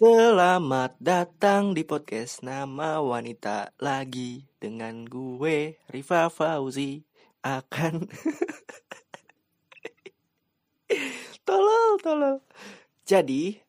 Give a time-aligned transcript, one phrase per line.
[0.00, 7.04] Selamat datang di podcast Nama Wanita lagi dengan gue Rifa Fauzi
[7.44, 8.08] akan
[11.44, 12.40] tolol tolol.
[13.04, 13.60] Jadi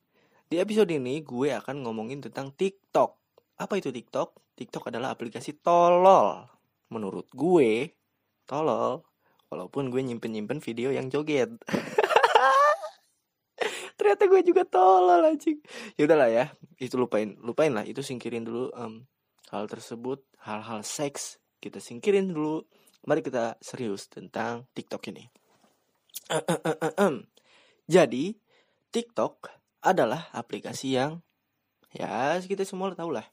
[0.47, 3.11] di episode ini gue akan ngomongin tentang TikTok.
[3.59, 4.55] Apa itu TikTok?
[4.55, 6.47] TikTok adalah aplikasi tolol.
[6.95, 7.91] Menurut gue
[8.47, 9.03] tolol.
[9.51, 11.51] Walaupun gue nyimpen-nyimpen video yang joget.
[14.01, 15.61] ternyata gue juga tolol anjing.
[15.93, 16.45] Ya udahlah ya
[16.81, 19.05] itu lupain lupain lah itu singkirin dulu um,
[19.53, 22.65] hal tersebut hal-hal seks kita singkirin dulu.
[23.05, 25.29] Mari kita serius tentang TikTok ini.
[27.85, 28.33] Jadi
[28.89, 29.49] TikTok
[29.85, 31.21] adalah aplikasi yang
[31.93, 33.25] ya kita semua tahu lah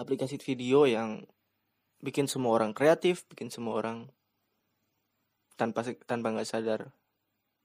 [0.00, 1.28] aplikasi video yang
[2.00, 4.08] bikin semua orang kreatif bikin semua orang
[5.60, 6.80] tanpa tanpa nggak sadar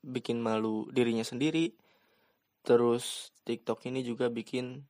[0.04, 1.72] bikin malu dirinya sendiri
[2.66, 4.82] Terus TikTok ini juga bikin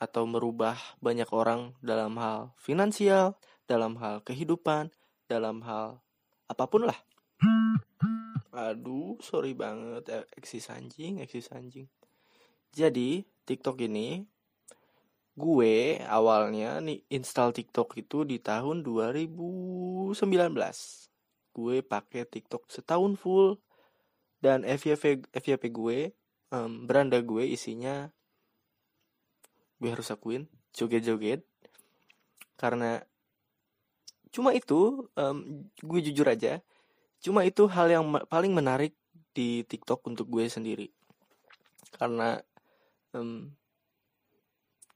[0.00, 3.36] atau merubah banyak orang dalam hal finansial,
[3.68, 4.88] dalam hal kehidupan,
[5.28, 6.00] dalam hal
[6.48, 6.96] apa pun lah.
[8.56, 11.86] Aduh, sorry banget, eh, eksis anjing, eksis anjing.
[12.72, 14.24] Jadi, TikTok ini
[15.36, 20.16] gue awalnya nih install TikTok itu di tahun 2019.
[21.52, 23.60] Gue pakai TikTok setahun full
[24.40, 25.98] dan FYP FYP gue
[26.50, 28.10] um, beranda gue isinya
[29.80, 31.42] gue harus akuin joget-joget.
[32.60, 33.00] Karena
[34.30, 36.62] cuma itu um, gue jujur aja
[37.20, 38.96] cuma itu hal yang paling menarik
[39.36, 40.88] di TikTok untuk gue sendiri.
[41.94, 42.40] Karena
[43.12, 43.50] um,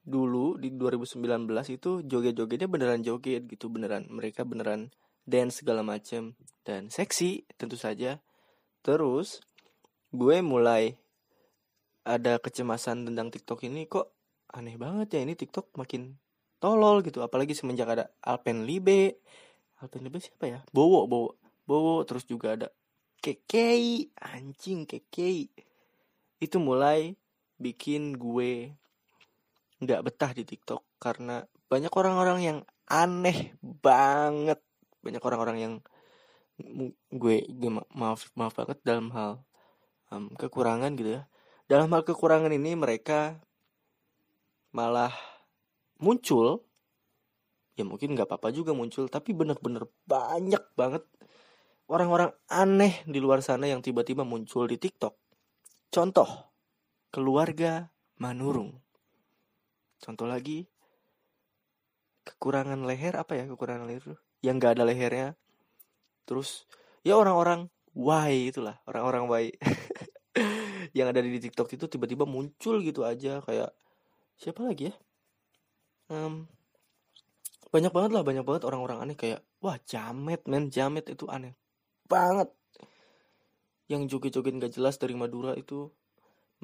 [0.05, 1.25] dulu di 2019
[1.73, 4.93] itu joget-jogetnya beneran joget gitu beneran mereka beneran
[5.25, 8.21] dance segala macem dan seksi tentu saja.
[8.85, 9.41] Terus
[10.13, 10.97] gue mulai
[12.05, 14.13] ada kecemasan tentang TikTok ini kok
[14.53, 16.21] aneh banget ya ini TikTok makin
[16.61, 17.25] tolol gitu.
[17.25, 19.21] Apalagi semenjak ada Alpen Libe.
[19.81, 20.61] Alpen Libe siapa ya?
[20.71, 21.41] Bowo Bowo.
[21.65, 22.69] Bowo terus juga ada
[23.19, 24.13] Kekei.
[24.21, 25.49] Anjing Kekei.
[26.39, 27.17] Itu mulai
[27.57, 28.73] bikin gue
[29.81, 34.61] nggak betah di TikTok karena banyak orang-orang yang aneh banget.
[35.01, 35.75] Banyak orang-orang yang
[37.11, 39.43] gue, gue maaf maaf banget dalam hal
[40.13, 41.23] um, kekurangan gitu ya
[41.65, 43.41] dalam hal kekurangan ini mereka
[44.75, 45.15] malah
[46.03, 46.61] muncul
[47.75, 51.03] ya mungkin nggak apa-apa juga muncul tapi bener-bener banyak banget
[51.89, 55.15] orang-orang aneh di luar sana yang tiba-tiba muncul di TikTok.
[55.93, 56.29] Contoh,
[57.13, 58.81] keluarga Manurung.
[60.01, 60.67] Contoh lagi,
[62.25, 65.29] kekurangan leher apa ya kekurangan leher yang nggak ada lehernya.
[66.25, 66.65] Terus
[67.05, 69.45] ya orang-orang why itulah orang-orang why
[70.99, 73.71] yang ada di TikTok itu tiba-tiba muncul gitu aja kayak
[74.39, 74.95] siapa lagi ya?
[76.11, 76.47] Um,
[77.75, 81.59] banyak banget lah banyak banget orang-orang aneh kayak wah jamet men jamet itu aneh
[82.07, 82.51] banget.
[83.91, 85.93] Yang joget-joget gak jelas dari Madura itu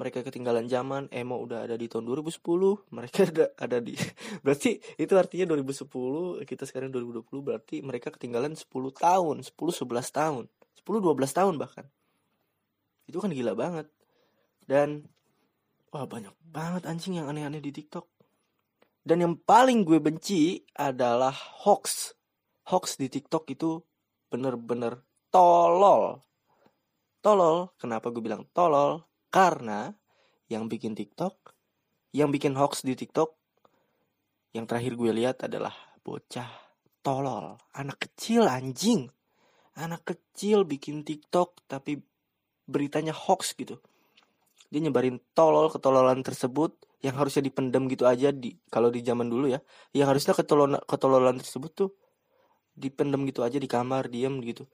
[0.01, 2.41] mereka ketinggalan zaman emo udah ada di tahun 2010
[2.89, 3.93] mereka ada ada di
[4.45, 8.65] berarti itu artinya 2010 kita sekarang 2020 berarti mereka ketinggalan 10
[8.97, 11.85] tahun 10 11 tahun 10 12 tahun bahkan
[13.11, 13.91] itu kan gila banget.
[14.63, 15.05] Dan
[15.91, 18.07] wah banyak banget anjing yang aneh-aneh di TikTok.
[19.03, 21.35] Dan yang paling gue benci adalah
[21.67, 22.15] hoax.
[22.71, 23.83] Hoax di TikTok itu
[24.31, 25.03] bener-bener
[25.35, 26.23] tolol.
[27.19, 29.03] Tolol kenapa gue bilang tolol?
[29.29, 29.91] Karena
[30.47, 31.61] yang bikin TikTok
[32.11, 33.39] yang bikin hoax di TikTok
[34.51, 35.71] yang terakhir gue lihat adalah
[36.03, 36.51] bocah
[37.07, 37.55] tolol.
[37.79, 39.07] Anak kecil anjing.
[39.79, 42.03] Anak kecil bikin TikTok tapi
[42.71, 43.83] beritanya hoax gitu.
[44.71, 49.51] Dia nyebarin tolol ketololan tersebut yang harusnya dipendam gitu aja di kalau di zaman dulu
[49.51, 49.59] ya.
[49.91, 51.91] Yang harusnya ketololan ketololan tersebut tuh
[52.79, 54.71] dipendam gitu aja di kamar diam gitu.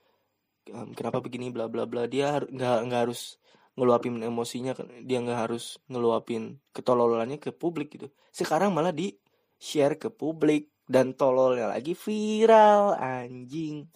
[0.68, 2.04] Kenapa begini bla bla bla.
[2.04, 3.40] Dia nggak nggak harus
[3.76, 4.72] ngeluapin emosinya
[5.04, 8.12] dia nggak harus ngeluapin ketololannya ke publik gitu.
[8.32, 9.16] Sekarang malah di
[9.56, 13.88] share ke publik dan tololnya lagi viral anjing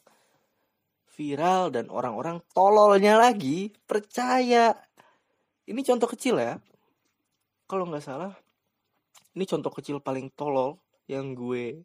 [1.21, 4.73] viral dan orang-orang tololnya lagi percaya.
[5.69, 6.57] Ini contoh kecil ya.
[7.69, 8.33] Kalau nggak salah
[9.37, 11.85] ini contoh kecil paling tolol yang gue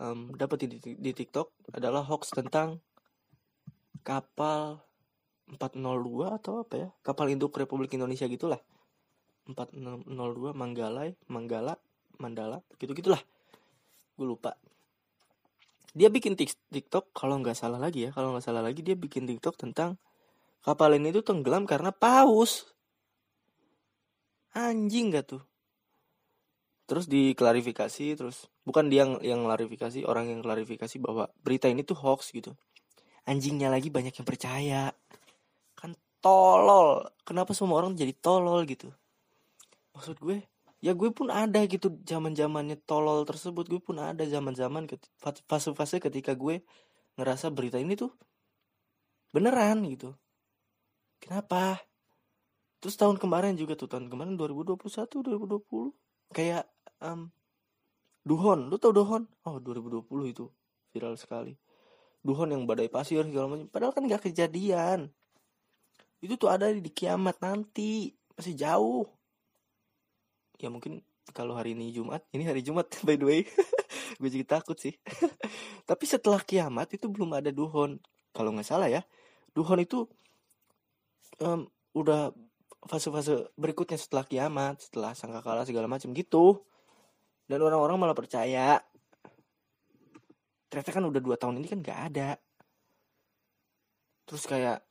[0.00, 2.80] um, dapat di, di TikTok adalah hoax tentang
[4.00, 4.80] kapal
[5.52, 6.88] 402 atau apa ya?
[7.04, 8.58] Kapal induk Republik Indonesia gitulah.
[9.44, 11.76] 402 Manggalai Manggala
[12.16, 13.20] Mandala gitu gitulah
[14.14, 14.54] gue lupa
[15.94, 19.54] dia bikin TikTok kalau nggak salah lagi ya kalau nggak salah lagi dia bikin TikTok
[19.54, 19.94] tentang
[20.66, 22.66] kapal ini tuh tenggelam karena paus.
[24.54, 25.42] Anjing gak tuh?
[26.84, 31.96] Terus diklarifikasi terus bukan dia yang yang klarifikasi orang yang klarifikasi bahwa berita ini tuh
[31.96, 32.54] hoax gitu.
[33.24, 34.82] Anjingnya lagi banyak yang percaya.
[35.78, 37.08] Kan tolol.
[37.24, 38.92] Kenapa semua orang jadi tolol gitu?
[39.96, 40.44] Maksud gue
[40.84, 43.64] ya gue pun ada gitu zaman zamannya tolol tersebut.
[43.72, 44.84] Gue pun ada zaman zaman
[45.48, 46.60] fase fase ketika gue
[47.16, 48.12] ngerasa berita ini tuh
[49.32, 50.12] beneran gitu.
[51.24, 51.80] Kenapa?
[52.84, 56.68] Terus tahun kemarin juga tuh tahun kemarin 2021 2020 kayak
[57.00, 57.32] um,
[58.28, 58.68] Duhon.
[58.68, 59.24] Lu tau Duhon?
[59.48, 60.04] Oh 2020
[60.36, 60.52] itu
[60.92, 61.56] viral sekali.
[62.20, 63.72] Duhon yang badai pasir segala macam.
[63.72, 65.08] Padahal kan gak kejadian.
[66.20, 68.12] Itu tuh ada di kiamat nanti.
[68.36, 69.08] Masih jauh
[70.58, 71.02] ya mungkin
[71.32, 73.40] kalau hari ini Jumat ini hari Jumat by the way.
[74.20, 74.94] Gue jadi takut sih.
[75.88, 77.98] Tapi setelah kiamat itu belum ada duhon.
[78.34, 79.02] Kalau nggak salah ya
[79.54, 80.04] duhon itu
[81.38, 82.34] um, udah
[82.84, 86.62] fase-fase berikutnya setelah kiamat setelah sangkakala segala macam gitu.
[87.46, 88.80] Dan orang-orang malah percaya.
[90.68, 92.30] Ternyata kan udah dua tahun ini kan nggak ada.
[94.24, 94.82] Terus kayak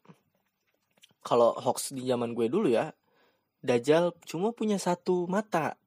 [1.24, 2.92] kalau hoax di zaman gue dulu ya
[3.64, 5.80] Dajjal cuma punya satu mata.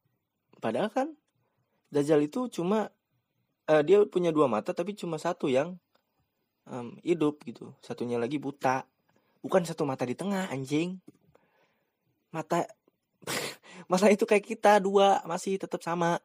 [0.65, 1.09] Padahal kan
[1.93, 2.89] Dajjal itu cuma
[3.69, 5.77] uh, dia punya dua mata tapi cuma satu yang
[6.65, 7.77] um, hidup gitu.
[7.85, 8.89] Satunya lagi buta.
[9.45, 10.97] Bukan satu mata di tengah anjing.
[12.33, 12.65] Mata
[13.93, 16.17] mata itu kayak kita dua masih tetap sama.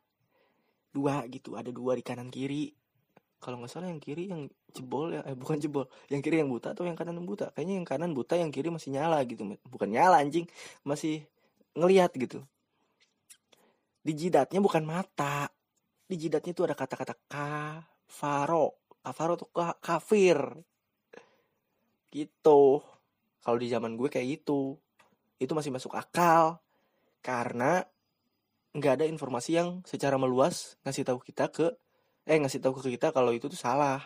[0.91, 2.71] Dua gitu, ada dua di kanan kiri.
[3.43, 6.71] Kalau nggak salah yang kiri yang jebol ya eh bukan jebol yang kiri yang buta
[6.71, 9.89] atau yang kanan yang buta kayaknya yang kanan buta yang kiri masih nyala gitu bukan
[9.91, 10.47] nyala anjing
[10.87, 11.27] masih
[11.75, 12.43] ngelihat gitu.
[14.01, 15.47] Di jidatnya bukan mata.
[16.09, 18.81] Di jidatnya itu ada kata-kata kafaro.
[19.01, 20.37] Kafaro tuh kafir.
[22.09, 22.61] Gitu.
[23.41, 24.77] Kalau di zaman gue kayak gitu.
[25.37, 26.59] Itu masih masuk akal.
[27.21, 27.85] Karena
[28.71, 31.75] nggak ada informasi yang secara meluas ngasih tahu kita ke
[32.23, 34.01] eh ngasih tahu ke kita kalau itu tuh salah.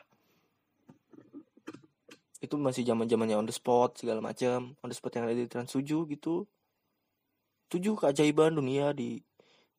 [2.44, 5.48] Itu masih zaman zamannya on the spot segala macam on the spot yang ada di
[5.48, 6.46] Trans 7 gitu
[7.70, 9.22] tujuh keajaiban dunia di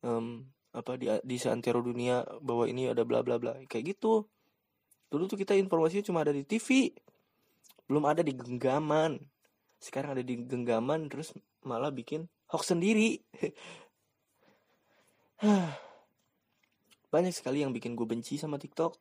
[0.03, 0.43] um,
[0.75, 3.57] apa di di seantero dunia bahwa ini ada bla bla bla.
[3.65, 4.27] Kayak gitu.
[5.07, 6.91] Dulu tuh kita informasinya cuma ada di TV
[7.87, 9.17] belum ada di genggaman.
[9.79, 11.31] Sekarang ada di genggaman terus
[11.63, 13.23] malah bikin hoax sendiri.
[17.13, 18.99] Banyak sekali yang bikin gue benci sama TikTok.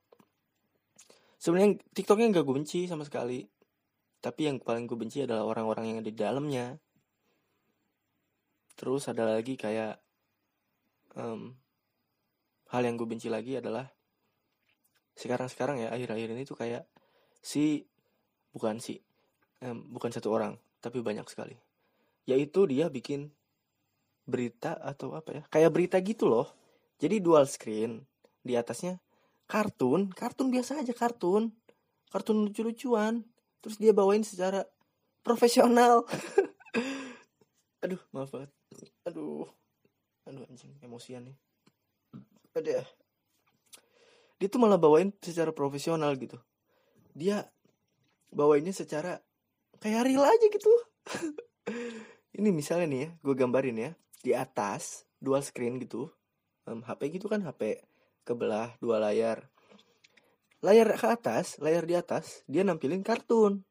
[1.36, 3.42] Sebenarnya TikToknya nggak gue benci sama sekali.
[4.22, 6.78] Tapi yang paling gue benci adalah orang-orang yang ada di dalamnya
[8.76, 9.96] terus ada lagi kayak
[11.16, 11.56] um,
[12.70, 13.88] hal yang gue benci lagi adalah
[15.16, 16.84] sekarang-sekarang ya akhir-akhir ini tuh kayak
[17.40, 17.88] si
[18.52, 19.00] bukan si
[19.64, 21.56] um, bukan satu orang tapi banyak sekali.
[22.28, 23.32] Yaitu dia bikin
[24.26, 26.52] berita atau apa ya kayak berita gitu loh.
[27.00, 28.04] Jadi dual screen
[28.44, 29.00] di atasnya
[29.48, 31.54] kartun kartun biasa aja kartun.
[32.12, 33.24] Kartun lucu-lucuan.
[33.64, 34.62] Terus dia bawain secara
[35.24, 36.06] profesional.
[37.82, 38.55] Aduh maaf banget
[39.06, 39.46] aduh.
[40.26, 41.36] Aduh anjing emosian nih.
[42.56, 42.82] Ada.
[44.36, 46.36] Dia tuh malah bawain secara profesional gitu.
[47.14, 47.46] Dia
[48.34, 49.22] bawainnya secara
[49.78, 50.72] kayak real aja gitu.
[52.38, 53.90] Ini misalnya nih ya gue gambarin ya.
[54.20, 56.10] Di atas dual screen gitu.
[56.66, 57.80] Um, HP gitu kan HP
[58.26, 59.46] kebelah dua layar.
[60.60, 63.62] Layar ke atas layar di atas dia nampilin kartun.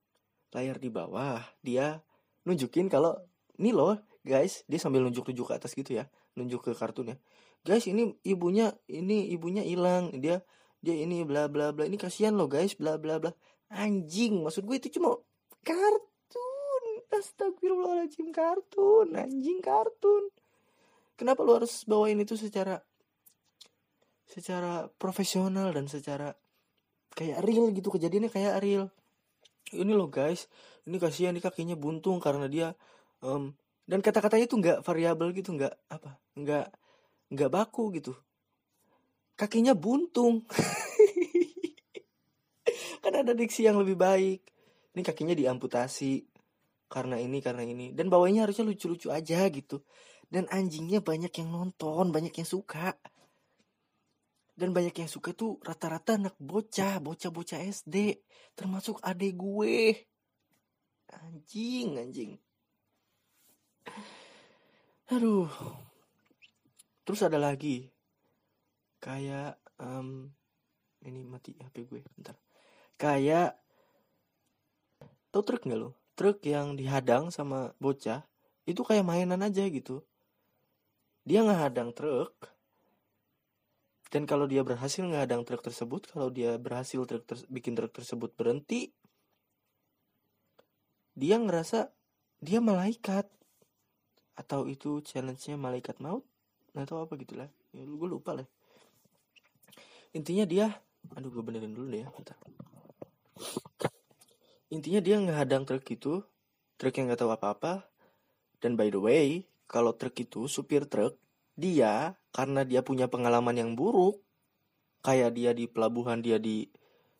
[0.56, 2.00] Layar di bawah dia
[2.48, 3.20] nunjukin kalau
[3.60, 7.18] ini loh guys dia sambil nunjuk-nunjuk ke atas gitu ya nunjuk ke kartun ya.
[7.66, 10.42] Guys ini ibunya ini ibunya hilang dia
[10.82, 13.32] dia ini bla bla bla ini kasihan loh guys bla bla bla.
[13.70, 15.14] Anjing maksud gue itu cuma
[15.62, 16.84] kartun.
[17.14, 20.34] Astagfirullahaladzim kartun anjing kartun.
[21.16, 22.82] Kenapa lu harus bawain itu secara
[24.26, 26.34] secara profesional dan secara
[27.14, 27.94] kayak real gitu?
[27.94, 28.90] Kejadiannya kayak real.
[29.72, 30.50] Ini loh guys
[30.86, 32.78] ini kasihan nih kakinya buntung karena dia
[33.26, 36.68] um, dan kata-katanya itu nggak variabel gitu nggak apa nggak
[37.32, 38.14] nggak baku gitu.
[39.36, 40.46] Kakinya buntung.
[43.04, 44.42] Kan ada diksi yang lebih baik.
[44.96, 46.24] Ini kakinya diamputasi.
[46.88, 47.92] Karena ini karena ini.
[47.92, 49.84] Dan bawahnya harusnya lucu-lucu aja gitu.
[50.26, 52.96] Dan anjingnya banyak yang nonton banyak yang suka.
[54.56, 58.24] Dan banyak yang suka tuh rata-rata anak bocah bocah-bocah SD
[58.56, 60.00] termasuk adik gue.
[61.12, 62.40] Anjing anjing
[65.12, 65.52] aduh.
[67.06, 67.86] Terus ada lagi.
[68.98, 70.30] Kayak um,
[71.06, 72.34] ini mati HP gue bentar.
[72.98, 73.60] Kayak
[75.30, 78.24] tau truk nggak lo truk yang dihadang sama bocah
[78.66, 80.02] itu kayak mainan aja gitu.
[81.28, 82.34] Dia ngehadang truk
[84.10, 88.32] dan kalau dia berhasil ngadang truk tersebut kalau dia berhasil truk ter bikin truk tersebut
[88.32, 88.96] berhenti
[91.20, 91.92] dia ngerasa
[92.40, 93.28] dia malaikat
[94.36, 96.24] atau itu challenge-nya malaikat maut?
[96.76, 98.48] Atau apa gitulah ya, gue lupa lah.
[100.12, 100.68] Intinya dia
[101.14, 102.38] aduh gue benerin dulu deh ya bentar.
[104.76, 106.24] intinya dia ngehadang truk itu
[106.76, 107.88] truk yang nggak tahu apa-apa.
[108.60, 109.28] Dan by the way
[109.66, 111.16] kalau truk itu supir truk
[111.56, 114.20] dia karena dia punya pengalaman yang buruk
[115.00, 116.68] kayak dia di pelabuhan dia di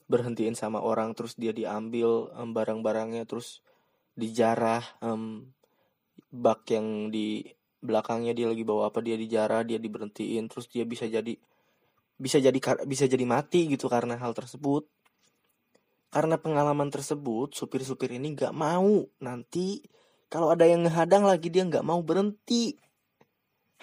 [0.06, 3.64] berhentiin sama orang terus dia diambil barang-barangnya terus
[4.14, 5.50] dijarah um,
[6.36, 7.48] bak yang di
[7.80, 11.38] belakangnya dia lagi bawa apa dia dijarah dia diberhentiin terus dia bisa jadi
[12.16, 14.88] bisa jadi bisa jadi mati gitu karena hal tersebut.
[16.10, 19.84] Karena pengalaman tersebut supir-supir ini nggak mau nanti
[20.32, 22.80] kalau ada yang ngehadang lagi dia nggak mau berhenti.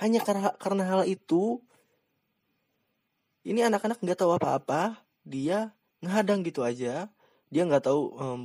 [0.00, 1.60] Hanya karena karena hal itu
[3.44, 7.12] ini anak-anak nggak tahu apa-apa dia ngehadang gitu aja.
[7.52, 8.40] Dia nggak tahu um,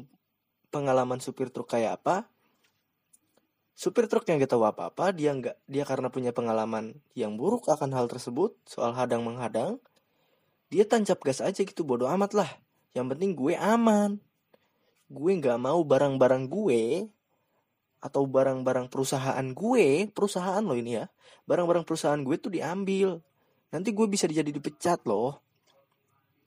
[0.67, 2.27] pengalaman supir truk kayak apa
[3.77, 7.93] supir truk yang nggak tahu apa-apa dia nggak dia karena punya pengalaman yang buruk akan
[7.93, 9.77] hal tersebut soal hadang menghadang
[10.73, 12.49] dia tancap gas aja gitu bodoh amat lah
[12.97, 14.17] yang penting gue aman
[15.13, 17.05] gue nggak mau barang-barang gue
[17.97, 21.05] atau barang-barang perusahaan gue, perusahaan lo ini ya,
[21.49, 23.19] barang-barang perusahaan gue tuh diambil.
[23.73, 25.41] Nanti gue bisa jadi dipecat loh.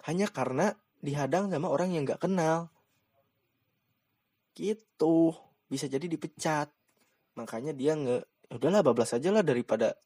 [0.09, 0.73] Hanya karena
[1.03, 2.73] dihadang sama orang yang gak kenal.
[4.57, 5.35] Gitu,
[5.69, 6.71] bisa jadi dipecat.
[7.40, 9.97] Makanya dia nge, ya udahlah bablas aja lah daripada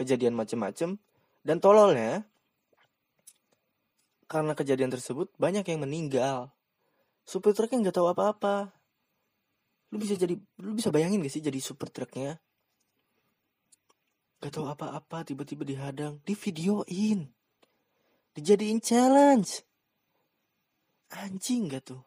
[0.00, 0.96] kejadian macem-macem.
[1.44, 2.24] Dan tololnya,
[4.26, 6.50] karena kejadian tersebut banyak yang meninggal.
[7.22, 8.72] Supir truknya nggak tahu apa-apa.
[9.94, 12.42] Lu bisa jadi lu bisa bayangin gak sih jadi super truknya?
[14.42, 17.30] Gak tahu apa-apa tiba-tiba dihadang di videoin
[18.34, 19.62] dijadiin challenge.
[21.14, 22.02] Anjing gak tuh?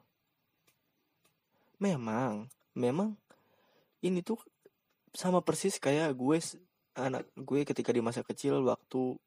[1.80, 3.16] Memang memang
[4.06, 4.40] ini tuh
[5.12, 6.38] sama persis kayak gue
[6.96, 9.18] anak gue ketika di masa kecil waktu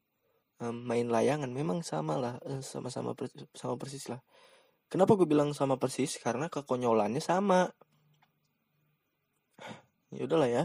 [0.61, 3.13] um, main layangan memang sama lah eh, sama-sama
[3.53, 4.21] sama persis lah.
[4.87, 6.21] Kenapa gue bilang sama persis?
[6.21, 7.65] Karena kekonyolannya sama.
[10.13, 10.63] Ya udahlah ya.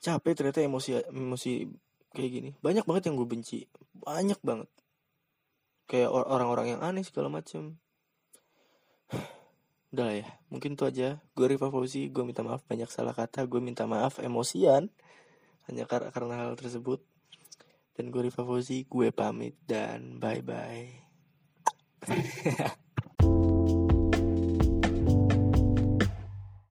[0.00, 1.68] Capek ternyata emosi emosi
[2.16, 2.50] kayak gini.
[2.64, 3.68] Banyak banget yang gue benci.
[3.92, 4.70] Banyak banget.
[5.84, 7.76] Kayak orang-orang yang aneh segala macem
[9.90, 11.18] udah lah ya mungkin itu aja.
[11.34, 13.46] Gue Riva Fauzi gue minta maaf banyak salah kata.
[13.50, 14.90] Gue minta maaf emosian.
[15.66, 17.02] Hanya kar karena hal tersebut.
[17.98, 20.88] Dan gue Riva Fauzi gue pamit dan bye bye